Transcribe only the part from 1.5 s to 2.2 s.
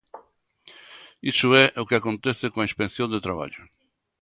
é o que